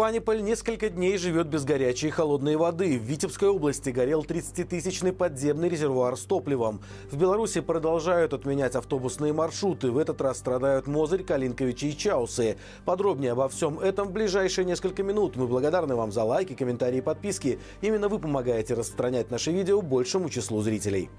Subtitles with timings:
[0.00, 2.98] Фаниполь несколько дней живет без горячей и холодной воды.
[2.98, 6.80] В Витебской области горел 30-тысячный подземный резервуар с топливом.
[7.10, 9.90] В Беларуси продолжают отменять автобусные маршруты.
[9.90, 12.56] В этот раз страдают Мозырь, Калинковичи и Чаусы.
[12.86, 15.36] Подробнее обо всем этом в ближайшие несколько минут.
[15.36, 17.58] Мы благодарны вам за лайки, комментарии и подписки.
[17.82, 21.10] Именно вы помогаете распространять наши видео большему числу зрителей.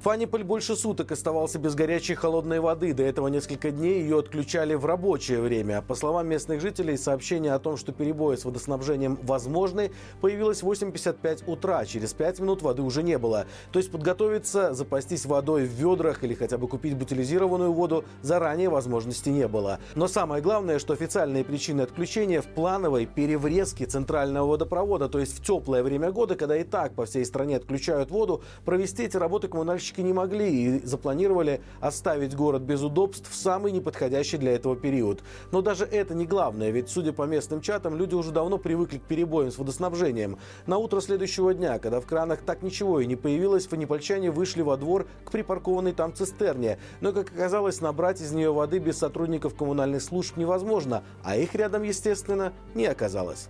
[0.00, 2.94] Фаниполь больше суток оставался без горячей холодной воды.
[2.94, 5.82] До этого несколько дней ее отключали в рабочее время.
[5.82, 9.90] По словам местных жителей, сообщение о том, что перебои с водоснабжением возможны,
[10.22, 11.84] появилось в 8.55 утра.
[11.84, 13.44] Через 5 минут воды уже не было.
[13.72, 19.28] То есть подготовиться, запастись водой в ведрах или хотя бы купить бутилизированную воду заранее возможности
[19.28, 19.80] не было.
[19.96, 25.44] Но самое главное, что официальные причины отключения в плановой переврезке центрального водопровода, то есть в
[25.44, 29.89] теплое время года, когда и так по всей стране отключают воду, провести эти работы коммунальщики
[29.90, 35.22] застройщики не могли и запланировали оставить город без удобств в самый неподходящий для этого период.
[35.52, 39.02] Но даже это не главное, ведь, судя по местным чатам, люди уже давно привыкли к
[39.02, 40.38] перебоям с водоснабжением.
[40.66, 44.76] На утро следующего дня, когда в кранах так ничего и не появилось, фанипольчане вышли во
[44.76, 46.78] двор к припаркованной там цистерне.
[47.00, 51.82] Но, как оказалось, набрать из нее воды без сотрудников коммунальных служб невозможно, а их рядом,
[51.82, 53.48] естественно, не оказалось.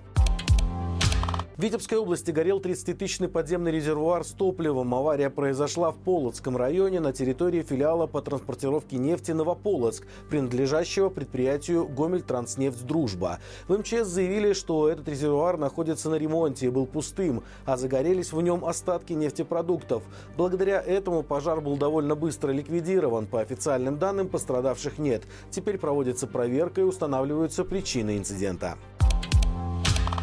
[1.61, 4.95] В Витебской области горел 30-тысячный подземный резервуар с топливом.
[4.95, 12.23] Авария произошла в Полоцком районе на территории филиала по транспортировке нефти «Новополоцк», принадлежащего предприятию «Гомель
[12.23, 13.41] Транснефть Дружба».
[13.69, 18.41] В МЧС заявили, что этот резервуар находится на ремонте и был пустым, а загорелись в
[18.41, 20.03] нем остатки нефтепродуктов.
[20.39, 23.27] Благодаря этому пожар был довольно быстро ликвидирован.
[23.27, 25.25] По официальным данным, пострадавших нет.
[25.51, 28.79] Теперь проводится проверка и устанавливаются причины инцидента.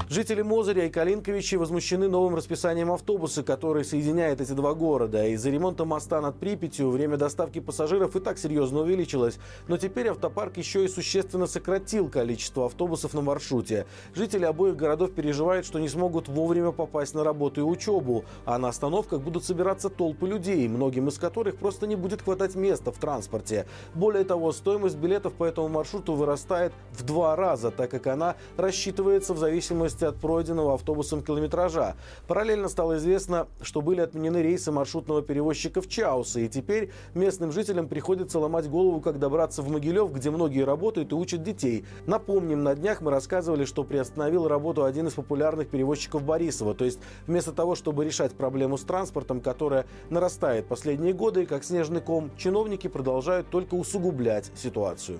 [0.09, 5.27] Жители Мозыря и Калинковичи возмущены новым расписанием автобуса, который соединяет эти два города.
[5.27, 9.38] Из-за ремонта моста над Припятью время доставки пассажиров и так серьезно увеличилось.
[9.67, 13.86] Но теперь автопарк еще и существенно сократил количество автобусов на маршруте.
[14.16, 18.23] Жители обоих городов переживают, что не смогут вовремя попасть на работу и учебу.
[18.45, 22.93] А на остановках будут собираться толпы людей, многим из которых просто не будет хватать места
[22.93, 23.67] в транспорте.
[23.93, 29.33] Более того, стоимость билетов по этому маршруту вырастает в два раза, так как она рассчитывается
[29.33, 31.95] в зависимости зависимости от пройденного автобусом километража.
[32.27, 37.87] Параллельно стало известно, что были отменены рейсы маршрутного перевозчика в Чауса, и теперь местным жителям
[37.87, 41.86] приходится ломать голову, как добраться в Могилев, где многие работают и учат детей.
[42.05, 46.73] Напомним, на днях мы рассказывали, что приостановил работу один из популярных перевозчиков Борисова.
[46.73, 52.02] То есть вместо того, чтобы решать проблему с транспортом, которая нарастает последние годы, как снежный
[52.02, 55.19] ком, чиновники продолжают только усугублять ситуацию.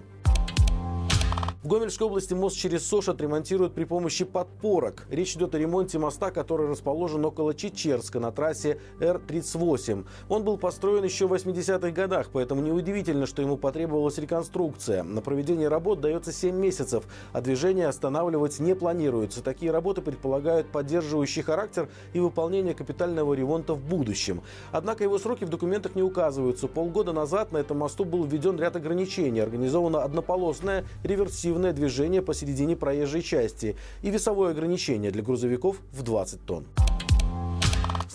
[1.68, 5.06] В Гомельской области мост через Сош отремонтируют при помощи подпорок.
[5.10, 10.06] Речь идет о ремонте моста, который расположен около Чечерска на трассе Р-38.
[10.30, 15.04] Он был построен еще в 80-х годах, поэтому неудивительно, что ему потребовалась реконструкция.
[15.04, 19.44] На проведение работ дается 7 месяцев, а движение останавливать не планируется.
[19.44, 24.42] Такие работы предполагают поддерживающий характер и выполнение капитального ремонта в будущем.
[24.72, 26.70] Однако его сроки в документах не указываются.
[26.70, 29.42] Полгода назад на этом мосту был введен ряд ограничений.
[29.42, 36.46] Организована однополосная реверсивная активное движение посередине проезжей части и весовое ограничение для грузовиков в 20
[36.46, 36.66] тонн.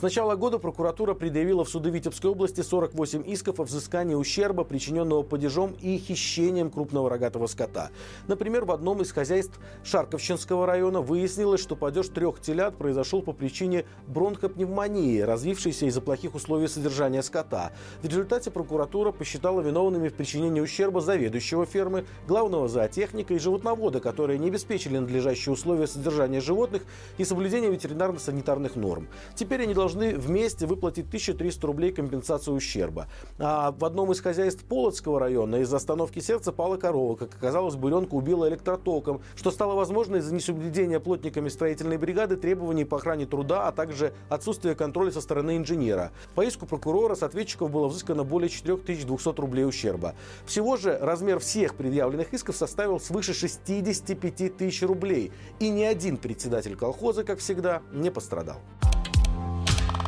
[0.02, 5.22] С начала года прокуратура предъявила в суды Витебской области 48 исков о взыскании ущерба, причиненного
[5.22, 7.90] падежом и хищением крупного рогатого скота.
[8.26, 13.84] Например, в одном из хозяйств Шарковщинского района выяснилось, что падеж трех телят произошел по причине
[14.08, 17.70] бронхопневмонии, развившейся из-за плохих условий содержания скота.
[18.02, 24.40] В результате прокуратура посчитала виновными в причинении ущерба заведующего фермы, главного зоотехника и животновода, которые
[24.40, 26.82] не обеспечили надлежащие условия содержания животных
[27.18, 29.06] и соблюдения ветеринарно-санитарных норм.
[29.36, 33.08] Теперь они должны должны вместе выплатить 1300 рублей компенсацию ущерба.
[33.38, 37.16] А в одном из хозяйств Полоцкого района из остановки сердца пала корова.
[37.16, 42.96] Как оказалось, буренка убила электротоком, что стало возможно из-за несоблюдения плотниками строительной бригады требований по
[42.96, 46.12] охране труда, а также отсутствия контроля со стороны инженера.
[46.34, 50.14] По иску прокурора с ответчиков было взыскано более 4200 рублей ущерба.
[50.46, 55.32] Всего же размер всех предъявленных исков составил свыше 65 тысяч рублей.
[55.60, 58.56] И ни один председатель колхоза, как всегда, не пострадал.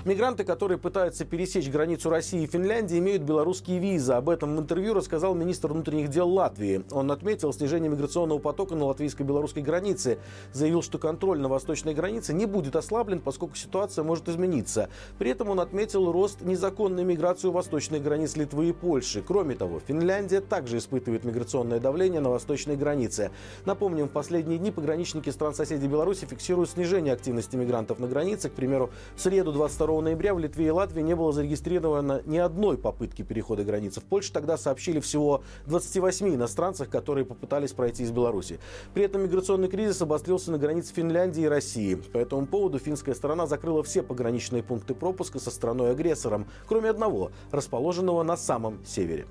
[0.04, 4.12] Мигранты, которые пытаются пересечь границу России и Финляндии, имеют белорусские визы.
[4.12, 6.84] Об этом в интервью рассказал министр внутренних дел Латвии.
[6.90, 10.18] Он отметил снижение миграционного потока на латвийско-белорусской границе.
[10.52, 14.90] Заявил, что контроль на восточной границе не будет ослаблен, поскольку ситуация может измениться.
[15.18, 19.24] При этом он отметил рост незаконной миграции у восточных границ Литвы и Польши.
[19.26, 23.30] Кроме того, Финляндия также испытывает миграционное давление на восточной границе.
[23.64, 28.50] Напомним, в последние дни пограничники стран соседей Беларуси фиксируют снижение активности мигрантов на границе.
[28.50, 32.38] К примеру, в среду 22 22 ноября в Литве и Латвии не было зарегистрировано ни
[32.38, 34.00] одной попытки перехода границы.
[34.00, 38.58] В Польше тогда сообщили всего 28 иностранцах, которые попытались пройти из Беларуси.
[38.92, 41.94] При этом миграционный кризис обострился на границе Финляндии и России.
[41.94, 48.22] По этому поводу финская сторона закрыла все пограничные пункты пропуска со страной-агрессором, кроме одного, расположенного
[48.22, 49.26] на самом севере.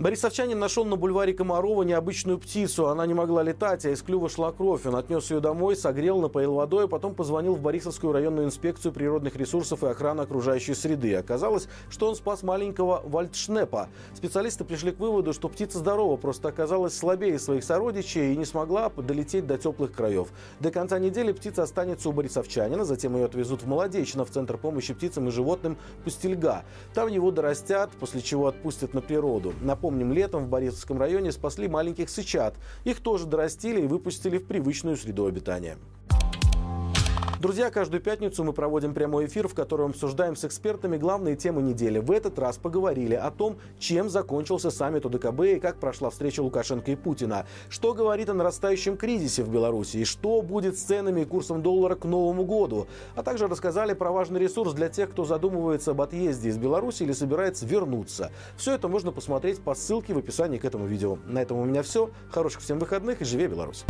[0.00, 2.86] Борисовчанин нашел на бульваре Комарова необычную птицу.
[2.86, 4.86] Она не могла летать, а из клюва шла кровь.
[4.86, 9.36] Он отнес ее домой, согрел, напоил водой, а потом позвонил в Борисовскую районную инспекцию природных
[9.36, 11.14] ресурсов и охраны окружающей среды.
[11.16, 13.90] Оказалось, что он спас маленького вальдшнепа.
[14.14, 18.88] Специалисты пришли к выводу, что птица здорова, просто оказалась слабее своих сородичей и не смогла
[18.88, 20.28] долететь до теплых краев.
[20.60, 24.94] До конца недели птица останется у борисовчанина, затем ее отвезут в Молодечино, в Центр помощи
[24.94, 26.64] птицам и животным Пустельга.
[26.94, 29.52] Там его дорастят, после чего отпустят на природу.
[29.60, 32.54] Напомню, Напомним, летом в Борисовском районе спасли маленьких сычат.
[32.84, 35.78] Их тоже дорастили и выпустили в привычную среду обитания.
[37.40, 41.98] Друзья, каждую пятницу мы проводим прямой эфир, в котором обсуждаем с экспертами главные темы недели.
[41.98, 46.90] В этот раз поговорили о том, чем закончился саммит ОДКБ и как прошла встреча Лукашенко
[46.90, 47.46] и Путина.
[47.70, 51.94] Что говорит о нарастающем кризисе в Беларуси и что будет с ценами и курсом доллара
[51.94, 52.88] к Новому году.
[53.14, 57.12] А также рассказали про важный ресурс для тех, кто задумывается об отъезде из Беларуси или
[57.12, 58.32] собирается вернуться.
[58.58, 61.16] Все это можно посмотреть по ссылке в описании к этому видео.
[61.24, 62.10] На этом у меня все.
[62.30, 63.86] Хороших всем выходных и живи Беларусь!